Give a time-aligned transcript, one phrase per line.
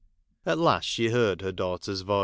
[0.47, 2.19] At last she heard her daughter's voice.